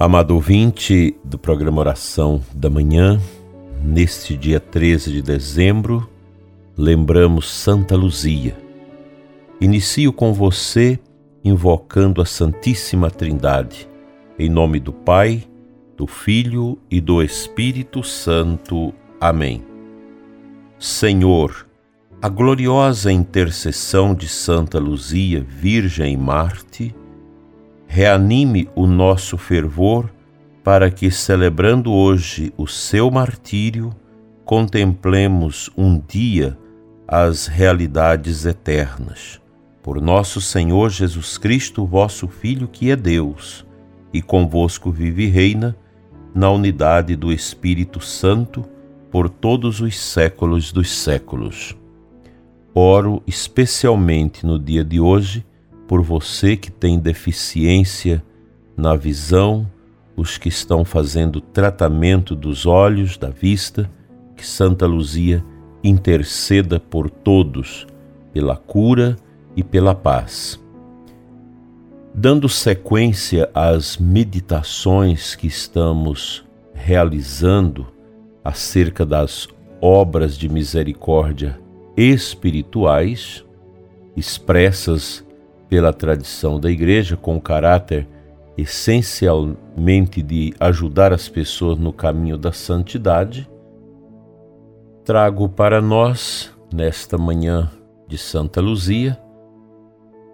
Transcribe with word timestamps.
Amado 0.00 0.30
ouvinte 0.30 1.16
do 1.24 1.36
programa 1.36 1.80
Oração 1.80 2.40
da 2.54 2.70
Manhã, 2.70 3.20
neste 3.82 4.36
dia 4.36 4.60
13 4.60 5.10
de 5.10 5.20
dezembro, 5.20 6.08
lembramos 6.76 7.50
Santa 7.50 7.96
Luzia. 7.96 8.56
Inicio 9.60 10.12
com 10.12 10.32
você 10.32 11.00
invocando 11.44 12.22
a 12.22 12.24
Santíssima 12.24 13.10
Trindade, 13.10 13.88
em 14.38 14.48
nome 14.48 14.78
do 14.78 14.92
Pai, 14.92 15.42
do 15.96 16.06
Filho 16.06 16.78
e 16.88 17.00
do 17.00 17.20
Espírito 17.20 18.04
Santo. 18.04 18.94
Amém. 19.20 19.64
Senhor, 20.78 21.66
a 22.22 22.28
gloriosa 22.28 23.10
intercessão 23.10 24.14
de 24.14 24.28
Santa 24.28 24.78
Luzia, 24.78 25.40
Virgem 25.40 26.16
Marte, 26.16 26.94
reanime 27.88 28.68
o 28.76 28.86
nosso 28.86 29.38
fervor 29.38 30.10
para 30.62 30.90
que, 30.90 31.10
celebrando 31.10 31.90
hoje 31.90 32.52
o 32.56 32.66
seu 32.66 33.10
martírio, 33.10 33.90
contemplemos 34.44 35.70
um 35.76 35.98
dia 35.98 36.56
as 37.08 37.46
realidades 37.46 38.44
eternas. 38.44 39.40
Por 39.82 40.02
nosso 40.02 40.38
Senhor 40.38 40.90
Jesus 40.90 41.38
Cristo, 41.38 41.86
vosso 41.86 42.28
Filho, 42.28 42.68
que 42.68 42.90
é 42.90 42.96
Deus, 42.96 43.66
e 44.12 44.20
convosco 44.20 44.90
vive 44.90 45.24
e 45.24 45.28
reina, 45.28 45.74
na 46.34 46.50
unidade 46.50 47.16
do 47.16 47.32
Espírito 47.32 48.00
Santo, 48.00 48.64
por 49.10 49.30
todos 49.30 49.80
os 49.80 49.98
séculos 49.98 50.70
dos 50.70 50.90
séculos. 50.90 51.74
Oro 52.74 53.22
especialmente 53.26 54.44
no 54.44 54.58
dia 54.58 54.84
de 54.84 55.00
hoje 55.00 55.44
por 55.88 56.02
você 56.02 56.54
que 56.54 56.70
tem 56.70 56.98
deficiência 56.98 58.22
na 58.76 58.94
visão, 58.94 59.66
os 60.14 60.36
que 60.36 60.50
estão 60.50 60.84
fazendo 60.84 61.40
tratamento 61.40 62.36
dos 62.36 62.66
olhos, 62.66 63.16
da 63.16 63.30
vista, 63.30 63.90
que 64.36 64.46
Santa 64.46 64.86
Luzia 64.86 65.42
interceda 65.82 66.78
por 66.78 67.08
todos, 67.08 67.86
pela 68.34 68.54
cura 68.54 69.16
e 69.56 69.64
pela 69.64 69.94
paz. 69.94 70.60
Dando 72.14 72.48
sequência 72.48 73.48
às 73.54 73.96
meditações 73.96 75.34
que 75.34 75.46
estamos 75.46 76.44
realizando 76.74 77.86
acerca 78.44 79.06
das 79.06 79.48
obras 79.80 80.36
de 80.36 80.48
misericórdia 80.48 81.58
espirituais 81.96 83.44
expressas 84.16 85.24
pela 85.68 85.92
tradição 85.92 86.58
da 86.58 86.70
Igreja, 86.70 87.16
com 87.16 87.40
caráter 87.40 88.06
essencialmente 88.56 90.20
de 90.20 90.52
ajudar 90.58 91.12
as 91.12 91.28
pessoas 91.28 91.78
no 91.78 91.92
caminho 91.92 92.36
da 92.36 92.50
santidade, 92.50 93.48
trago 95.04 95.48
para 95.48 95.80
nós, 95.80 96.52
nesta 96.72 97.16
manhã 97.16 97.70
de 98.08 98.18
Santa 98.18 98.60
Luzia, 98.60 99.18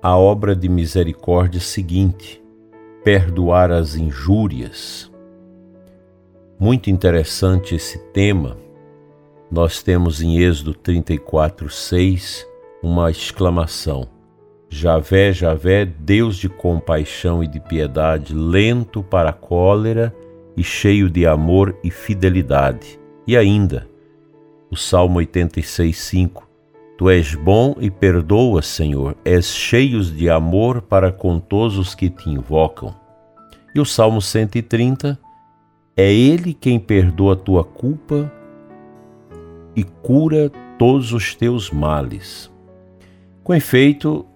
a 0.02 0.16
obra 0.16 0.56
de 0.56 0.68
misericórdia 0.68 1.60
seguinte: 1.60 2.42
perdoar 3.04 3.70
as 3.70 3.94
injúrias. 3.94 5.12
Muito 6.58 6.88
interessante 6.88 7.74
esse 7.74 7.98
tema. 8.12 8.56
Nós 9.50 9.82
temos 9.82 10.22
em 10.22 10.38
Êxodo 10.38 10.72
34, 10.72 11.68
6 11.68 12.46
uma 12.82 13.10
exclamação: 13.10 14.13
Javé, 14.76 15.32
Javé, 15.32 15.84
Deus 15.84 16.36
de 16.36 16.48
compaixão 16.48 17.44
e 17.44 17.46
de 17.46 17.60
piedade, 17.60 18.34
lento 18.34 19.04
para 19.04 19.30
a 19.30 19.32
cólera 19.32 20.12
e 20.56 20.64
cheio 20.64 21.08
de 21.08 21.24
amor 21.24 21.78
e 21.84 21.92
fidelidade. 21.92 22.98
E 23.24 23.36
ainda, 23.36 23.88
o 24.68 24.76
Salmo 24.76 25.18
86, 25.18 25.96
5. 25.96 26.50
Tu 26.98 27.08
és 27.08 27.36
bom 27.36 27.76
e 27.78 27.88
perdoa, 27.88 28.62
Senhor, 28.62 29.16
és 29.24 29.46
cheios 29.46 30.12
de 30.12 30.28
amor 30.28 30.82
para 30.82 31.12
com 31.12 31.38
todos 31.38 31.78
os 31.78 31.94
que 31.94 32.10
te 32.10 32.28
invocam. 32.28 32.92
E 33.76 33.80
o 33.80 33.84
Salmo 33.84 34.20
130, 34.20 35.16
é 35.96 36.12
Ele 36.12 36.52
quem 36.52 36.80
perdoa 36.80 37.34
a 37.34 37.36
tua 37.36 37.62
culpa 37.62 38.30
e 39.76 39.84
cura 39.84 40.50
todos 40.76 41.12
os 41.12 41.32
teus 41.32 41.70
males. 41.70 42.52
Com 43.44 43.54
efeito, 43.54 44.26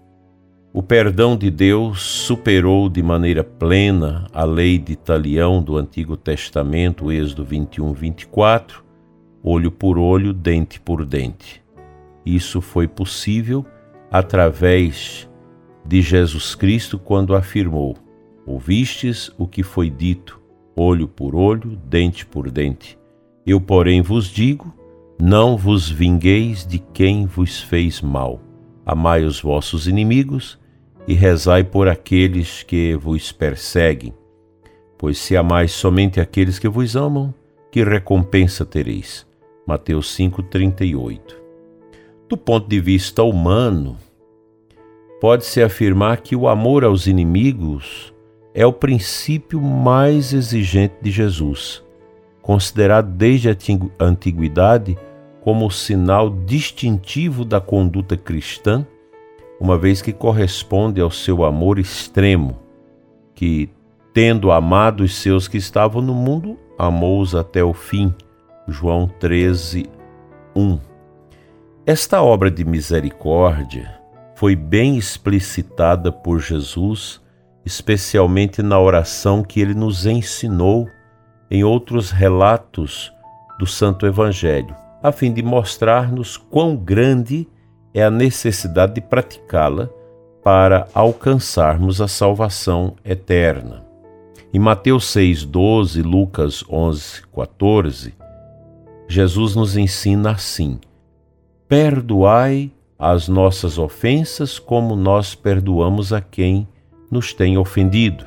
o 0.78 0.83
perdão 0.83 1.37
de 1.37 1.50
Deus 1.50 2.00
superou 2.00 2.89
de 2.89 3.03
maneira 3.03 3.43
plena 3.43 4.28
a 4.33 4.44
lei 4.44 4.78
de 4.78 4.94
Talião 4.94 5.61
do 5.61 5.77
Antigo 5.77 6.16
Testamento, 6.16 7.11
Êxodo 7.11 7.44
21, 7.44 7.93
24, 7.93 8.84
olho 9.43 9.72
por 9.72 9.99
olho, 9.99 10.33
dente 10.33 10.78
por 10.78 11.05
dente. 11.05 11.61
Isso 12.25 12.61
foi 12.61 12.87
possível 12.87 13.67
através 14.09 15.28
de 15.84 16.00
Jesus 16.00 16.55
Cristo 16.55 16.97
quando 16.97 17.34
afirmou: 17.34 17.97
Ouvistes 18.47 19.33
o 19.37 19.49
que 19.49 19.65
foi 19.65 19.91
dito, 19.91 20.41
olho 20.77 21.09
por 21.09 21.34
olho, 21.34 21.77
dente 21.87 22.25
por 22.25 22.53
dente. 22.53 22.97
Eu, 23.44 23.61
porém, 23.61 24.00
vos 24.00 24.28
digo: 24.28 24.72
não 25.21 25.56
vos 25.56 25.91
vingueis 25.91 26.65
de 26.65 26.78
quem 26.78 27.27
vos 27.27 27.61
fez 27.61 28.00
mal. 28.00 28.41
Amai 28.87 29.25
os 29.25 29.41
vossos 29.41 29.88
inimigos 29.88 30.56
e 31.09 31.15
rezai 31.15 31.65
por 31.65 31.89
aqueles 31.89 32.63
que 32.63 32.95
vos 32.95 33.33
perseguem. 33.33 34.13
Pois 34.99 35.17
se 35.17 35.39
amais 35.39 35.73
somente 35.73 36.21
aqueles 36.21 36.59
que 36.59 36.69
vos 36.69 36.95
amam, 36.95 37.33
que 37.73 37.83
recompensa 37.83 38.67
tereis? 38.67 39.27
Mateus 39.67 40.15
5:38. 40.15 41.35
Do 42.29 42.37
ponto 42.37 42.69
de 42.69 42.79
vista 42.79 43.23
humano, 43.23 43.97
pode-se 45.19 45.63
afirmar 45.63 46.21
que 46.21 46.37
o 46.37 46.47
amor 46.47 46.85
aos 46.85 47.07
inimigos 47.07 48.13
é 48.53 48.67
o 48.67 48.73
princípio 48.73 49.63
mais 49.63 50.35
exigente 50.35 50.97
de 51.01 51.11
Jesus, 51.11 51.83
considerado 52.43 53.11
desde 53.11 53.49
a 53.49 53.57
antiguidade 53.99 54.99
como 55.41 55.67
o 55.67 55.71
sinal 55.71 56.29
distintivo 56.29 57.47
da 57.47 57.63
conduta 57.63 58.15
cristã 58.15 58.87
uma 59.61 59.77
vez 59.77 60.01
que 60.01 60.13
corresponde 60.13 61.01
ao 61.01 61.11
seu 61.11 61.45
amor 61.45 61.79
extremo, 61.79 62.59
que, 63.35 63.69
tendo 64.15 64.53
amado 64.53 65.03
os 65.03 65.17
seus 65.17 65.49
que 65.49 65.57
estavam 65.57 66.01
no 66.01 66.15
mundo, 66.15 66.59
amou-os 66.79 67.35
até 67.35 67.63
o 67.63 67.73
fim. 67.73 68.15
João 68.67 69.09
13, 69.09 69.87
1. 70.55 70.79
Esta 71.87 72.23
obra 72.23 72.51
de 72.51 72.65
misericórdia 72.65 73.99
foi 74.35 74.55
bem 74.55 74.97
explicitada 74.97 76.13
por 76.13 76.39
Jesus, 76.39 77.21
especialmente 77.65 78.63
na 78.63 78.79
oração 78.79 79.43
que 79.43 79.61
ele 79.61 79.75
nos 79.75 80.07
ensinou 80.07 80.89
em 81.51 81.65
outros 81.65 82.11
relatos 82.11 83.13
do 83.59 83.67
Santo 83.67 84.07
Evangelho, 84.07 84.77
a 85.03 85.11
fim 85.11 85.33
de 85.33 85.43
mostrar-nos 85.43 86.37
quão 86.37 86.77
grande 86.77 87.49
é 87.93 88.03
a 88.03 88.10
necessidade 88.10 88.94
de 88.94 89.00
praticá-la 89.00 89.88
para 90.43 90.88
alcançarmos 90.94 92.00
a 92.00 92.09
salvação 92.09 92.97
eterna. 93.04 93.84
Em 94.53 94.59
Mateus 94.59 95.06
6, 95.10 95.44
12, 95.44 96.03
Lucas 96.03 96.65
11, 96.71 97.22
14, 97.34 98.15
Jesus 99.06 99.54
nos 99.54 99.76
ensina 99.76 100.31
assim: 100.32 100.78
Perdoai 101.69 102.71
as 102.99 103.28
nossas 103.28 103.78
ofensas 103.78 104.59
como 104.59 104.96
nós 104.96 105.34
perdoamos 105.34 106.12
a 106.12 106.20
quem 106.20 106.67
nos 107.11 107.32
tem 107.32 107.58
ofendido. 107.58 108.26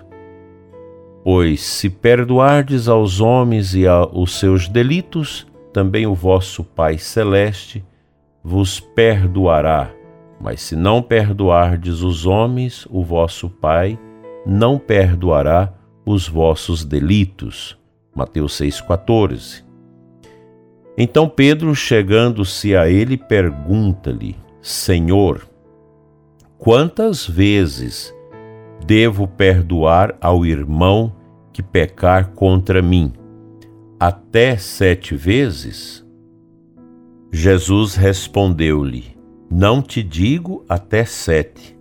Pois 1.24 1.62
se 1.62 1.90
perdoardes 1.90 2.88
aos 2.88 3.20
homens 3.20 3.76
e 3.76 3.88
aos 3.88 4.40
seus 4.40 4.68
delitos, 4.68 5.46
também 5.72 6.08
o 6.08 6.16
vosso 6.16 6.64
Pai 6.64 6.98
Celeste 6.98 7.84
vos 8.44 8.80
perdoará. 8.80 9.92
Mas 10.40 10.62
se 10.62 10.76
não 10.76 11.02
perdoardes 11.02 12.02
os 12.02 12.26
homens, 12.26 12.88
o 12.90 13.04
vosso 13.04 13.50
Pai 13.50 14.00
não 14.46 14.78
perdoará 14.78 15.74
os 16.06 16.28
vossos 16.28 16.84
delitos. 16.84 17.78
Mateus 18.16 18.60
6,14. 18.60 19.64
Então 20.98 21.30
Pedro, 21.30 21.74
chegando-se 21.74 22.76
a 22.76 22.90
ele, 22.90 23.18
pergunta-lhe: 23.18 24.36
Senhor, 24.62 25.48
quantas 26.58 27.26
vezes 27.26 28.14
devo 28.86 29.28
perdoar 29.28 30.16
ao 30.20 30.46
irmão 30.46 31.16
que 31.54 31.64
pecar 31.64 32.32
contra 32.32 32.82
mim? 32.82 33.14
Até 34.00 34.58
sete 34.58 35.16
vezes? 35.16 36.01
Jesus 37.32 37.96
respondeu-lhe: 37.96 39.18
Não 39.50 39.82
te 39.82 40.04
digo 40.04 40.66
até 40.68 41.06
sete, 41.06 41.78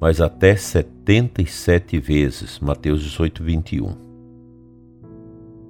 mas 0.00 0.20
até 0.20 0.54
setenta 0.56 1.42
e 1.42 1.46
sete 1.46 1.98
vezes. 1.98 2.60
Mateus 2.60 3.02
18, 3.02 3.42
21. 3.42 4.06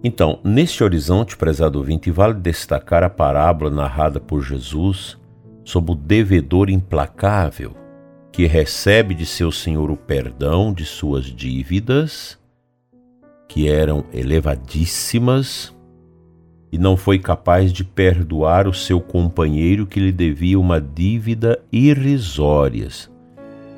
Então, 0.04 0.38
neste 0.44 0.84
horizonte, 0.84 1.36
prezado 1.36 1.78
ouvinte, 1.78 2.10
vale 2.10 2.34
destacar 2.34 3.02
a 3.02 3.10
parábola 3.10 3.70
narrada 3.70 4.20
por 4.20 4.42
Jesus 4.42 5.18
sobre 5.64 5.92
o 5.92 5.96
devedor 5.96 6.70
implacável 6.70 7.74
que 8.30 8.46
recebe 8.46 9.14
de 9.14 9.24
seu 9.24 9.50
senhor 9.50 9.90
o 9.90 9.96
perdão 9.96 10.72
de 10.72 10.84
suas 10.84 11.24
dívidas, 11.24 12.38
que 13.48 13.66
eram 13.66 14.04
elevadíssimas, 14.12 15.74
e 16.70 16.78
não 16.78 16.96
foi 16.96 17.18
capaz 17.18 17.72
de 17.72 17.84
perdoar 17.84 18.66
o 18.66 18.74
seu 18.74 19.00
companheiro 19.00 19.86
que 19.86 20.00
lhe 20.00 20.12
devia 20.12 20.58
uma 20.58 20.80
dívida 20.80 21.58
irrisória. 21.72 22.88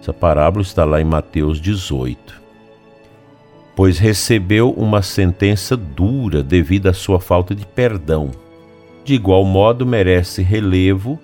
Essa 0.00 0.12
parábola 0.12 0.62
está 0.62 0.85
lá 0.85 1.00
em 1.00 1.05
Mateus 1.05 1.61
18. 1.61 2.40
Pois 3.76 3.99
recebeu 3.99 4.70
uma 4.70 5.02
sentença 5.02 5.76
dura 5.76 6.43
devido 6.43 6.88
à 6.88 6.93
sua 6.93 7.20
falta 7.20 7.55
de 7.55 7.67
perdão. 7.67 8.31
De 9.05 9.14
igual 9.14 9.44
modo, 9.44 9.87
merece 9.87 10.43
relevo 10.43 11.19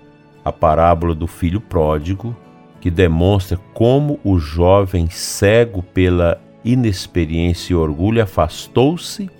a 0.45 0.53
parábola 0.53 1.15
do 1.15 1.27
filho 1.27 1.61
pródigo, 1.61 2.37
que 2.81 2.91
demonstra 2.91 3.59
como 3.73 4.21
o 4.23 4.39
jovem 4.39 5.09
cego 5.09 5.83
pela 5.83 6.41
inexperiência 6.65 7.73
e 7.73 7.77
orgulho 7.77 8.23
afastou-se 8.23 9.31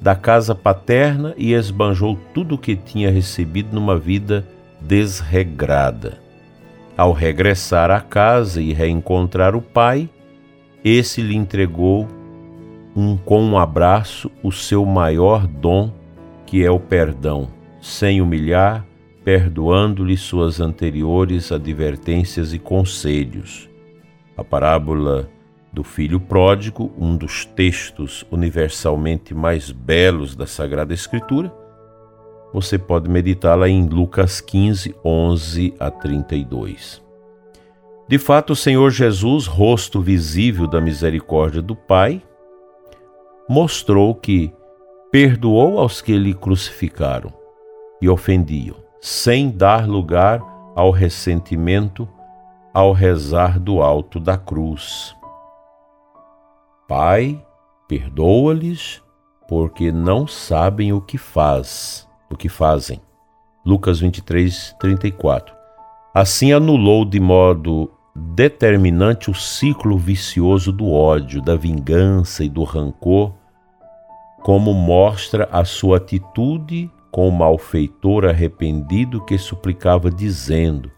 da 0.00 0.14
casa 0.14 0.54
paterna 0.54 1.34
e 1.36 1.52
esbanjou 1.52 2.18
tudo 2.32 2.54
o 2.54 2.58
que 2.58 2.76
tinha 2.76 3.10
recebido 3.10 3.74
numa 3.74 3.98
vida 3.98 4.46
desregrada. 4.80 6.18
Ao 6.96 7.12
regressar 7.12 7.90
à 7.90 8.00
casa 8.00 8.60
e 8.60 8.72
reencontrar 8.72 9.54
o 9.54 9.62
pai, 9.62 10.08
esse 10.84 11.20
lhe 11.20 11.36
entregou 11.36 12.08
um, 12.94 13.16
com 13.16 13.42
um 13.42 13.58
abraço 13.58 14.30
o 14.42 14.50
seu 14.50 14.84
maior 14.84 15.46
dom, 15.46 15.92
que 16.46 16.64
é 16.64 16.70
o 16.70 16.80
perdão, 16.80 17.48
sem 17.80 18.20
humilhar, 18.20 18.84
perdoando-lhe 19.24 20.16
suas 20.16 20.60
anteriores 20.60 21.52
advertências 21.52 22.52
e 22.52 22.58
conselhos. 22.58 23.68
A 24.36 24.42
parábola 24.42 25.28
do 25.72 25.84
filho 25.84 26.18
pródigo, 26.18 26.92
um 26.98 27.16
dos 27.16 27.44
textos 27.44 28.24
universalmente 28.30 29.34
mais 29.34 29.70
belos 29.70 30.34
da 30.34 30.46
Sagrada 30.46 30.94
Escritura, 30.94 31.52
você 32.52 32.78
pode 32.78 33.10
meditá-la 33.10 33.68
em 33.68 33.86
Lucas 33.86 34.40
15, 34.40 34.94
11 35.04 35.74
a 35.78 35.90
32. 35.90 37.02
De 38.08 38.18
fato, 38.18 38.54
o 38.54 38.56
Senhor 38.56 38.90
Jesus, 38.90 39.46
rosto 39.46 40.00
visível 40.00 40.66
da 40.66 40.80
misericórdia 40.80 41.60
do 41.60 41.76
Pai, 41.76 42.22
mostrou 43.48 44.14
que 44.14 44.50
perdoou 45.10 45.78
aos 45.78 46.00
que 46.00 46.16
lhe 46.16 46.32
crucificaram 46.32 47.32
e 48.00 48.08
ofendiam, 48.08 48.76
sem 49.00 49.50
dar 49.50 49.86
lugar 49.86 50.42
ao 50.74 50.90
ressentimento 50.90 52.08
ao 52.72 52.92
rezar 52.92 53.58
do 53.58 53.82
alto 53.82 54.20
da 54.20 54.38
cruz. 54.38 55.17
Pai, 56.88 57.38
perdoa-lhes, 57.86 59.02
porque 59.46 59.92
não 59.92 60.26
sabem 60.26 60.90
o 60.90 61.02
que 61.02 61.18
faz, 61.18 62.08
o 62.30 62.34
que 62.34 62.48
fazem. 62.48 62.98
Lucas 63.62 64.00
23, 64.00 64.74
34. 64.80 65.54
Assim 66.14 66.50
anulou 66.50 67.04
de 67.04 67.20
modo 67.20 67.90
determinante 68.16 69.30
o 69.30 69.34
ciclo 69.34 69.98
vicioso 69.98 70.72
do 70.72 70.90
ódio, 70.90 71.42
da 71.42 71.56
vingança 71.56 72.42
e 72.42 72.48
do 72.48 72.64
rancor, 72.64 73.34
como 74.42 74.72
mostra 74.72 75.46
a 75.52 75.66
sua 75.66 75.98
atitude 75.98 76.90
com 77.10 77.28
o 77.28 77.32
malfeitor 77.32 78.24
arrependido 78.24 79.22
que 79.26 79.36
suplicava, 79.36 80.10
dizendo: 80.10 80.90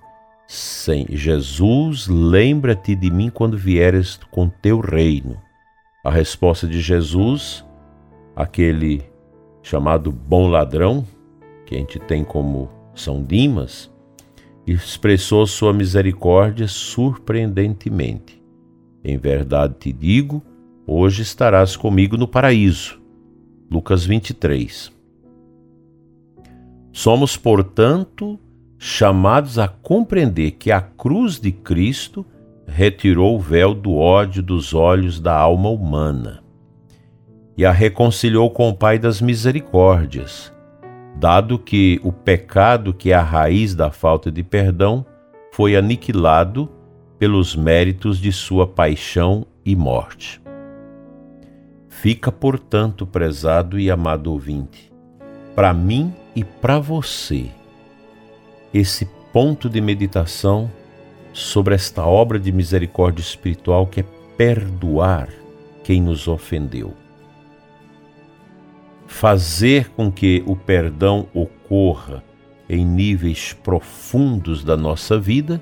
Sem 0.46 1.04
Jesus, 1.10 2.06
lembra-te 2.06 2.94
de 2.94 3.10
mim 3.10 3.28
quando 3.28 3.58
vieres 3.58 4.20
com 4.30 4.48
teu 4.48 4.78
reino. 4.78 5.49
A 6.02 6.08
resposta 6.08 6.66
de 6.66 6.80
Jesus, 6.80 7.62
aquele 8.34 9.02
chamado 9.62 10.10
bom 10.10 10.48
ladrão, 10.48 11.06
que 11.66 11.74
a 11.74 11.78
gente 11.78 11.98
tem 11.98 12.24
como 12.24 12.70
São 12.94 13.22
Dimas, 13.22 13.92
expressou 14.66 15.46
sua 15.46 15.74
misericórdia 15.74 16.66
surpreendentemente. 16.66 18.42
Em 19.04 19.18
verdade 19.18 19.74
te 19.78 19.92
digo, 19.92 20.42
hoje 20.86 21.20
estarás 21.20 21.76
comigo 21.76 22.16
no 22.16 22.26
paraíso. 22.26 22.98
Lucas 23.70 24.06
23. 24.06 24.90
Somos, 26.92 27.36
portanto, 27.36 28.40
chamados 28.78 29.58
a 29.58 29.68
compreender 29.68 30.52
que 30.52 30.72
a 30.72 30.80
cruz 30.80 31.38
de 31.38 31.52
Cristo 31.52 32.24
retirou 32.70 33.36
o 33.36 33.40
véu 33.40 33.74
do 33.74 33.96
ódio 33.96 34.42
dos 34.42 34.72
olhos 34.72 35.20
da 35.20 35.36
alma 35.36 35.68
humana 35.68 36.42
e 37.56 37.66
a 37.66 37.72
reconciliou 37.72 38.48
com 38.50 38.68
o 38.68 38.74
Pai 38.74 38.98
das 38.98 39.20
misericórdias, 39.20 40.50
dado 41.16 41.58
que 41.58 42.00
o 42.02 42.10
pecado, 42.10 42.94
que 42.94 43.12
é 43.12 43.14
a 43.14 43.22
raiz 43.22 43.74
da 43.74 43.90
falta 43.90 44.30
de 44.30 44.42
perdão, 44.42 45.04
foi 45.52 45.76
aniquilado 45.76 46.70
pelos 47.18 47.54
méritos 47.54 48.18
de 48.18 48.32
sua 48.32 48.66
paixão 48.66 49.44
e 49.62 49.76
morte. 49.76 50.40
Fica, 51.88 52.32
portanto, 52.32 53.06
prezado 53.06 53.78
e 53.78 53.90
amado 53.90 54.32
ouvinte, 54.32 54.90
para 55.54 55.74
mim 55.74 56.14
e 56.34 56.42
para 56.42 56.78
você, 56.78 57.50
esse 58.72 59.06
ponto 59.32 59.68
de 59.68 59.80
meditação 59.80 60.70
sobre 61.32 61.74
esta 61.74 62.04
obra 62.04 62.38
de 62.38 62.50
misericórdia 62.52 63.22
espiritual 63.22 63.86
que 63.86 64.00
é 64.00 64.04
perdoar 64.36 65.28
quem 65.84 66.00
nos 66.00 66.28
ofendeu. 66.28 66.94
Fazer 69.06 69.90
com 69.90 70.10
que 70.10 70.42
o 70.46 70.54
perdão 70.54 71.26
ocorra 71.34 72.22
em 72.68 72.84
níveis 72.84 73.52
profundos 73.52 74.62
da 74.62 74.76
nossa 74.76 75.18
vida 75.18 75.60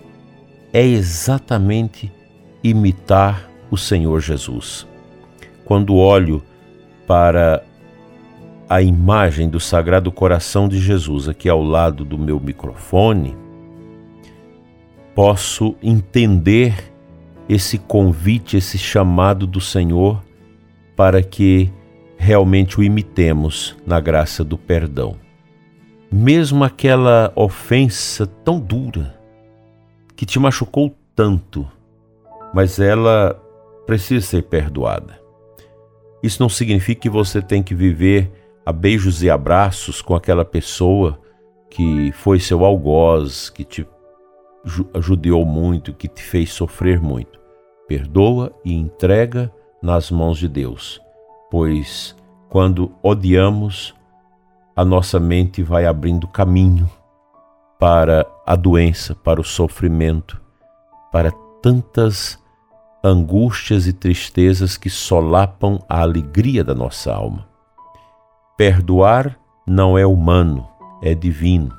é 0.72 0.84
exatamente 0.84 2.12
imitar 2.62 3.48
o 3.70 3.76
Senhor 3.76 4.20
Jesus. 4.20 4.86
Quando 5.64 5.96
olho 5.96 6.42
para 7.06 7.64
a 8.68 8.82
imagem 8.82 9.48
do 9.48 9.58
Sagrado 9.58 10.12
Coração 10.12 10.68
de 10.68 10.78
Jesus 10.78 11.26
aqui 11.28 11.48
ao 11.48 11.62
lado 11.62 12.04
do 12.04 12.18
meu 12.18 12.38
microfone, 12.38 13.34
posso 15.18 15.74
entender 15.82 16.94
esse 17.48 17.76
convite, 17.76 18.56
esse 18.56 18.78
chamado 18.78 19.48
do 19.48 19.60
Senhor 19.60 20.22
para 20.94 21.24
que 21.24 21.72
realmente 22.16 22.78
o 22.78 22.84
imitemos 22.84 23.76
na 23.84 23.98
graça 23.98 24.44
do 24.44 24.56
perdão. 24.56 25.16
Mesmo 26.08 26.62
aquela 26.62 27.32
ofensa 27.34 28.28
tão 28.28 28.60
dura, 28.60 29.18
que 30.14 30.24
te 30.24 30.38
machucou 30.38 30.96
tanto, 31.16 31.66
mas 32.54 32.78
ela 32.78 33.34
precisa 33.86 34.24
ser 34.24 34.42
perdoada. 34.44 35.20
Isso 36.22 36.40
não 36.40 36.48
significa 36.48 37.00
que 37.00 37.10
você 37.10 37.42
tem 37.42 37.60
que 37.60 37.74
viver 37.74 38.30
a 38.64 38.72
beijos 38.72 39.20
e 39.24 39.28
abraços 39.28 40.00
com 40.00 40.14
aquela 40.14 40.44
pessoa 40.44 41.18
que 41.68 42.12
foi 42.12 42.38
seu 42.38 42.64
algoz, 42.64 43.50
que 43.50 43.64
te 43.64 43.84
judiou 44.68 45.44
muito, 45.44 45.92
que 45.92 46.06
te 46.06 46.22
fez 46.22 46.52
sofrer 46.52 47.00
muito. 47.00 47.38
Perdoa 47.86 48.52
e 48.64 48.74
entrega 48.74 49.52
nas 49.82 50.10
mãos 50.10 50.38
de 50.38 50.48
Deus, 50.48 51.00
pois 51.50 52.14
quando 52.48 52.92
odiamos, 53.02 53.94
a 54.76 54.84
nossa 54.84 55.18
mente 55.18 55.62
vai 55.62 55.86
abrindo 55.86 56.28
caminho 56.28 56.88
para 57.78 58.24
a 58.46 58.54
doença, 58.54 59.14
para 59.14 59.40
o 59.40 59.44
sofrimento, 59.44 60.40
para 61.12 61.32
tantas 61.62 62.38
angústias 63.02 63.86
e 63.86 63.92
tristezas 63.92 64.76
que 64.76 64.88
solapam 64.88 65.82
a 65.88 66.00
alegria 66.00 66.62
da 66.62 66.74
nossa 66.74 67.12
alma. 67.12 67.46
Perdoar 68.56 69.38
não 69.66 69.98
é 69.98 70.06
humano, 70.06 70.66
é 71.02 71.14
divino. 71.14 71.76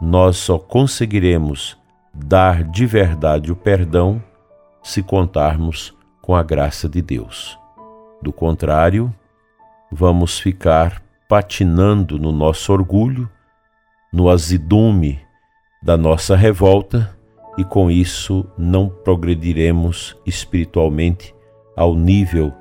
Nós 0.00 0.36
só 0.36 0.58
conseguiremos 0.58 1.77
dar 2.24 2.64
de 2.64 2.84
verdade 2.84 3.52
o 3.52 3.56
perdão 3.56 4.22
se 4.82 5.02
contarmos 5.02 5.96
com 6.20 6.34
a 6.34 6.42
graça 6.42 6.88
de 6.88 7.00
Deus. 7.00 7.58
Do 8.20 8.32
contrário, 8.32 9.14
vamos 9.90 10.38
ficar 10.38 11.02
patinando 11.28 12.18
no 12.18 12.32
nosso 12.32 12.72
orgulho, 12.72 13.30
no 14.12 14.28
azidume 14.28 15.20
da 15.82 15.96
nossa 15.96 16.34
revolta 16.34 17.16
e 17.56 17.64
com 17.64 17.90
isso 17.90 18.46
não 18.56 18.88
progrediremos 18.88 20.16
espiritualmente 20.26 21.34
ao 21.76 21.94
nível 21.94 22.52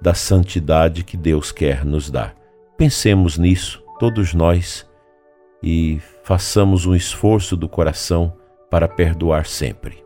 da 0.00 0.14
santidade 0.14 1.04
que 1.04 1.16
Deus 1.16 1.50
quer 1.50 1.84
nos 1.84 2.10
dar. 2.10 2.34
Pensemos 2.76 3.38
nisso, 3.38 3.82
todos 3.98 4.34
nós, 4.34 4.88
e 5.62 6.00
façamos 6.22 6.84
um 6.84 6.94
esforço 6.94 7.56
do 7.56 7.68
coração 7.68 8.32
para 8.70 8.88
perdoar 8.88 9.46
sempre. 9.46 10.04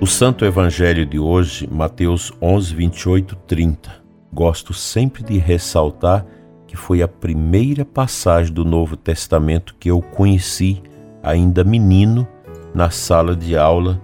O 0.00 0.06
Santo 0.06 0.44
Evangelho 0.44 1.04
de 1.04 1.18
hoje, 1.18 1.68
Mateus 1.70 2.32
11, 2.40 2.74
28, 2.74 3.36
30. 3.46 3.90
Gosto 4.32 4.72
sempre 4.72 5.24
de 5.24 5.38
ressaltar 5.38 6.24
que 6.68 6.76
foi 6.76 7.02
a 7.02 7.08
primeira 7.08 7.84
passagem 7.84 8.52
do 8.52 8.64
Novo 8.64 8.96
Testamento 8.96 9.74
que 9.80 9.90
eu 9.90 10.00
conheci, 10.00 10.82
ainda 11.22 11.64
menino, 11.64 12.28
na 12.74 12.90
sala 12.90 13.34
de 13.34 13.56
aula 13.56 14.00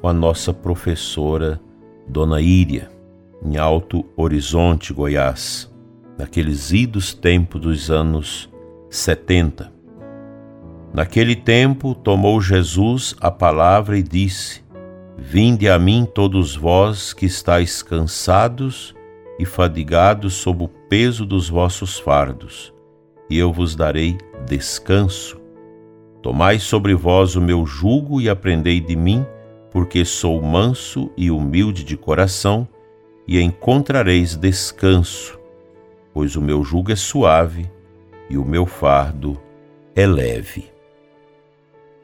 com 0.00 0.08
a 0.08 0.12
nossa 0.12 0.52
professora 0.52 1.60
Dona 2.06 2.40
Íria, 2.40 2.90
em 3.44 3.56
Alto 3.56 4.04
Horizonte, 4.16 4.92
Goiás, 4.92 5.72
naqueles 6.18 6.72
idos 6.72 7.14
tempos 7.14 7.60
dos 7.60 7.90
anos 7.90 8.50
70. 8.90 9.72
Naquele 10.92 11.36
tempo 11.36 11.94
tomou 11.94 12.40
Jesus 12.40 13.14
a 13.20 13.30
palavra 13.30 13.98
e 13.98 14.02
disse: 14.02 14.62
Vinde 15.16 15.68
a 15.68 15.78
mim 15.78 16.06
todos 16.12 16.56
vós 16.56 17.12
que 17.12 17.26
estáis 17.26 17.82
cansados 17.82 18.94
e 19.38 19.44
fadigados 19.44 20.34
sob 20.34 20.64
o 20.64 20.68
peso 20.68 21.24
dos 21.24 21.48
vossos 21.48 21.98
fardos, 21.98 22.72
e 23.30 23.38
eu 23.38 23.52
vos 23.52 23.76
darei 23.76 24.18
descanso. 24.46 25.40
Tomai 26.22 26.58
sobre 26.58 26.94
vós 26.94 27.36
o 27.36 27.40
meu 27.40 27.64
jugo 27.64 28.20
e 28.20 28.28
aprendei 28.28 28.80
de 28.80 28.96
mim, 28.96 29.24
porque 29.70 30.04
sou 30.04 30.42
manso 30.42 31.10
e 31.16 31.30
humilde 31.30 31.84
de 31.84 31.96
coração, 31.96 32.66
e 33.28 33.38
encontrareis 33.42 34.34
descanso, 34.34 35.38
pois 36.14 36.34
o 36.34 36.40
meu 36.40 36.64
jugo 36.64 36.90
é 36.90 36.96
suave 36.96 37.70
e 38.30 38.38
o 38.38 38.44
meu 38.44 38.64
fardo 38.64 39.38
é 39.94 40.06
leve. 40.06 40.72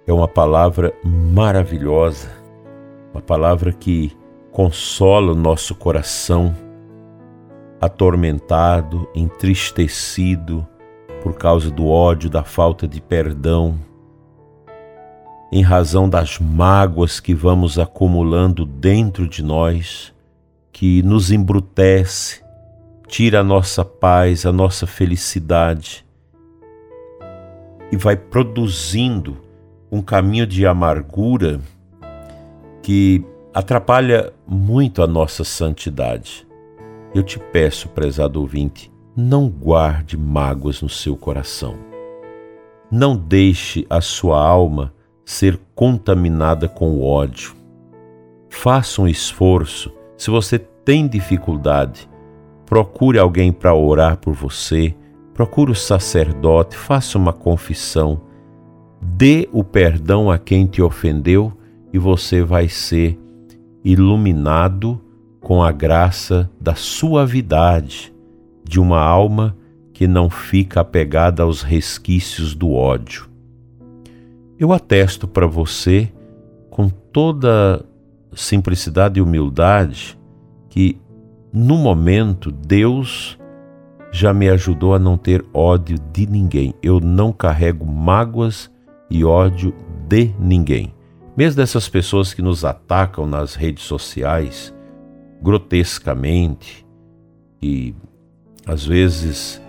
É 0.07 0.12
uma 0.12 0.28
palavra 0.28 0.93
maravilhosa, 1.02 2.31
uma 3.14 3.23
palavra 3.23 3.73
que 3.73 4.12
consola 4.52 5.33
o 5.33 5.35
nosso 5.35 5.75
coração 5.75 6.54
atormentado, 7.81 9.09
entristecido 9.14 10.66
por 11.23 11.35
causa 11.35 11.71
do 11.71 11.88
ódio, 11.88 12.28
da 12.28 12.45
falta 12.45 12.87
de 12.87 13.00
perdão, 13.00 13.81
em 15.50 15.62
razão 15.62 16.09
das 16.09 16.38
mágoas 16.38 17.19
que 17.19 17.33
vamos 17.33 17.78
acumulando 17.78 18.66
dentro 18.66 19.26
de 19.26 19.43
nós, 19.43 20.13
que 20.75 21.04
nos 21.04 21.31
embrutece, 21.31 22.43
tira 23.07 23.40
a 23.40 23.45
nossa 23.45 23.85
paz, 23.85 24.45
a 24.45 24.50
nossa 24.50 24.88
felicidade 24.88 26.04
e 27.93 27.97
vai 27.97 28.16
produzindo 28.16 29.37
um 29.90 30.02
caminho 30.02 30.45
de 30.45 30.66
amargura 30.66 31.61
que 32.83 33.25
atrapalha 33.54 34.33
muito 34.49 35.00
a 35.00 35.07
nossa 35.07 35.45
santidade. 35.45 36.45
Eu 37.14 37.23
te 37.23 37.38
peço, 37.38 37.88
prezado 37.90 38.40
ouvinte, 38.40 38.93
não 39.16 39.49
guarde 39.49 40.16
mágoas 40.16 40.83
no 40.83 40.88
seu 40.88 41.16
coração. 41.16 41.76
Não 42.90 43.16
deixe 43.16 43.87
a 43.88 44.00
sua 44.00 44.45
alma 44.45 44.93
ser 45.25 45.57
contaminada 45.73 46.69
com 46.69 46.90
o 46.95 47.04
ódio. 47.04 47.54
Faça 48.50 49.00
um 49.00 49.07
esforço. 49.07 49.95
Se 50.16 50.30
você 50.30 50.59
tem 50.59 51.09
dificuldade, 51.09 52.09
procure 52.66 53.18
alguém 53.18 53.52
para 53.52 53.75
orar 53.75 54.16
por 54.16 54.35
você, 54.35 54.94
procure 55.33 55.73
o 55.73 55.75
sacerdote, 55.75 56.76
faça 56.76 57.18
uma 57.18 57.33
confissão, 57.33 58.21
dê 59.00 59.49
o 59.52 59.64
perdão 59.64 60.30
a 60.30 60.38
quem 60.38 60.66
te 60.66 60.80
ofendeu 60.80 61.52
e 61.92 61.99
você 61.99 62.42
vai 62.42 62.68
ser 62.68 63.18
iluminado 63.85 65.00
com 65.40 65.62
a 65.62 65.71
graça 65.71 66.50
da 66.61 66.75
suavidade 66.75 68.14
de 68.64 68.80
uma 68.80 69.00
alma 69.00 69.56
que 69.92 70.09
não 70.09 70.30
fica 70.30 70.80
apegada 70.80 71.42
aos 71.42 71.62
resquícios 71.62 72.54
do 72.54 72.73
ódio. 72.73 73.28
Eu 74.59 74.73
atesto 74.73 75.28
para 75.28 75.47
você, 75.47 76.11
com 76.71 76.88
toda 76.88 77.85
simplicidade 78.37 79.19
e 79.19 79.23
humildade, 79.23 80.19
que 80.69 81.00
no 81.53 81.76
momento 81.76 82.50
Deus 82.50 83.38
já 84.11 84.33
me 84.33 84.49
ajudou 84.49 84.95
a 84.95 84.99
não 84.99 85.17
ter 85.17 85.45
ódio 85.53 85.99
de 86.12 86.26
ninguém. 86.26 86.75
Eu 86.83 87.00
não 87.00 87.33
carrego 87.33 87.85
mágoas 87.85 88.71
e 89.11 89.25
ódio 89.25 89.75
de 90.09 90.33
ninguém. 90.38 90.95
Mesmo 91.37 91.57
dessas 91.57 91.88
pessoas 91.88 92.33
que 92.33 92.41
nos 92.41 92.64
atacam 92.64 93.26
nas 93.26 93.55
redes 93.55 93.85
sociais, 93.85 94.73
grotescamente 95.43 96.87
e 97.61 97.95
às 98.67 98.87
vezes 98.87 99.61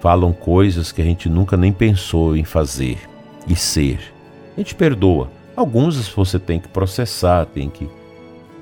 falam 0.00 0.32
coisas 0.32 0.92
que 0.92 1.02
a 1.02 1.04
gente 1.04 1.28
nunca 1.28 1.56
nem 1.56 1.72
pensou 1.72 2.34
em 2.34 2.44
fazer 2.44 2.98
e 3.46 3.54
ser. 3.54 4.00
A 4.56 4.60
gente 4.60 4.74
perdoa. 4.74 5.30
Alguns 5.54 6.08
você 6.08 6.38
tem 6.38 6.58
que 6.58 6.68
processar, 6.68 7.44
tem 7.44 7.68
que 7.68 7.88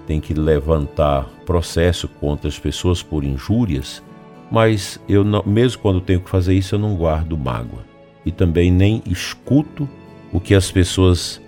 tem 0.09 0.21
que 0.21 0.33
levantar 0.33 1.29
processo 1.45 2.09
contra 2.09 2.49
as 2.49 2.59
pessoas 2.59 3.03
por 3.03 3.23
injúrias, 3.23 4.03
mas 4.51 4.99
eu 5.07 5.23
não, 5.23 5.43
mesmo 5.45 5.83
quando 5.83 6.01
tenho 6.01 6.23
que 6.23 6.31
fazer 6.31 6.55
isso, 6.55 6.75
eu 6.75 6.79
não 6.79 6.97
guardo 6.97 7.37
mágoa 7.37 7.85
e 8.25 8.33
também 8.33 8.71
nem 8.71 9.03
escuto 9.05 9.87
o 10.33 10.41
que 10.41 10.55
as 10.55 10.71
pessoas 10.71 11.39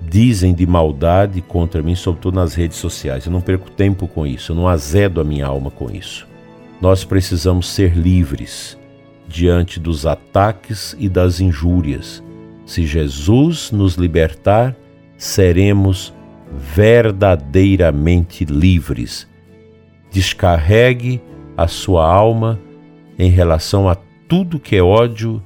dizem 0.00 0.54
de 0.54 0.64
maldade 0.68 1.42
contra 1.42 1.82
mim, 1.82 1.96
sobretudo 1.96 2.36
nas 2.36 2.54
redes 2.54 2.78
sociais. 2.78 3.26
Eu 3.26 3.32
não 3.32 3.40
perco 3.40 3.68
tempo 3.68 4.06
com 4.06 4.24
isso, 4.24 4.52
eu 4.52 4.56
não 4.56 4.68
azedo 4.68 5.20
a 5.20 5.24
minha 5.24 5.46
alma 5.46 5.68
com 5.68 5.90
isso. 5.90 6.28
Nós 6.80 7.04
precisamos 7.04 7.68
ser 7.68 7.96
livres 7.96 8.78
diante 9.26 9.80
dos 9.80 10.06
ataques 10.06 10.94
e 10.96 11.08
das 11.08 11.40
injúrias. 11.40 12.22
Se 12.64 12.86
Jesus 12.86 13.72
nos 13.72 13.96
libertar, 13.96 14.76
seremos 15.16 16.14
verdadeiramente 16.52 18.44
livres. 18.44 19.28
Descarregue 20.10 21.20
a 21.56 21.68
sua 21.68 22.04
alma 22.06 22.58
em 23.18 23.30
relação 23.30 23.88
a 23.88 23.94
tudo 24.28 24.58
que 24.58 24.76
é 24.76 24.82
ódio 24.82 25.42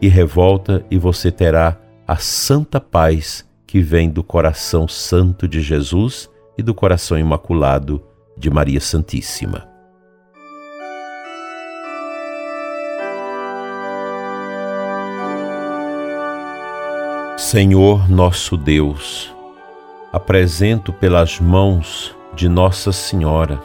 e 0.00 0.08
revolta, 0.08 0.84
e 0.90 0.98
você 0.98 1.30
terá 1.30 1.78
a 2.06 2.16
santa 2.16 2.80
paz 2.80 3.46
que 3.66 3.80
vem 3.80 4.08
do 4.08 4.22
coração 4.22 4.86
santo 4.86 5.48
de 5.48 5.60
Jesus 5.60 6.30
e 6.56 6.62
do 6.62 6.74
coração 6.74 7.18
imaculado 7.18 8.02
de 8.36 8.48
Maria 8.50 8.80
Santíssima. 8.80 9.68
Senhor 17.36 18.08
nosso 18.08 18.56
Deus, 18.56 19.35
apresento 20.16 20.94
pelas 20.94 21.38
mãos 21.38 22.16
de 22.34 22.48
Nossa 22.48 22.90
Senhora 22.90 23.60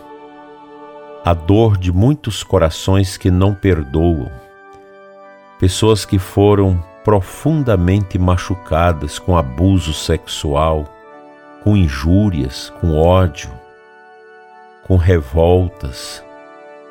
a 1.24 1.34
dor 1.34 1.78
de 1.78 1.94
muitos 1.94 2.44
corações 2.44 3.16
que 3.16 3.32
não 3.32 3.54
perdoam, 3.54 4.30
pessoas 5.58 6.04
que 6.04 6.20
foram 6.20 6.84
profundamente 7.06 8.20
machucadas 8.20 9.18
com 9.18 9.38
abuso 9.38 9.94
sexual, 9.94 10.94
com 11.64 11.78
injúrias, 11.78 12.70
com 12.82 12.98
ódio, 12.98 13.50
com 14.84 14.98
revoltas, 14.98 16.22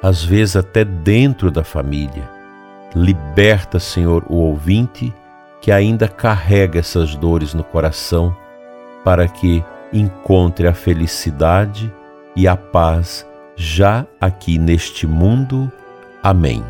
às 0.02 0.24
vezes 0.24 0.56
até 0.56 0.86
dentro 0.86 1.50
da 1.50 1.62
família. 1.62 2.30
Liberta, 2.94 3.78
Senhor, 3.78 4.24
o 4.26 4.36
ouvinte 4.36 5.12
que 5.60 5.70
ainda 5.70 6.08
carrega 6.08 6.78
essas 6.78 7.14
dores 7.14 7.52
no 7.52 7.62
coração, 7.62 8.34
para 9.04 9.26
que 9.26 9.64
encontre 9.92 10.66
a 10.66 10.74
felicidade 10.74 11.92
e 12.36 12.46
a 12.46 12.56
paz 12.56 13.26
já 13.56 14.06
aqui 14.20 14.58
neste 14.58 15.06
mundo. 15.06 15.70
Amém. 16.22 16.64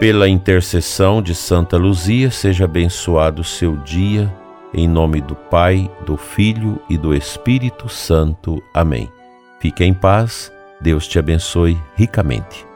Pela 0.00 0.28
intercessão 0.28 1.20
de 1.20 1.34
Santa 1.34 1.76
Luzia, 1.76 2.30
seja 2.30 2.64
abençoado 2.64 3.42
o 3.42 3.44
seu 3.44 3.76
dia, 3.76 4.32
em 4.72 4.88
nome 4.88 5.20
do 5.20 5.34
Pai, 5.34 5.90
do 6.06 6.16
Filho 6.16 6.80
e 6.88 6.96
do 6.96 7.14
Espírito 7.14 7.88
Santo. 7.88 8.62
Amém. 8.72 9.12
Fique 9.60 9.84
em 9.84 9.92
paz, 9.92 10.50
Deus 10.80 11.06
te 11.06 11.18
abençoe 11.18 11.78
ricamente. 11.96 12.69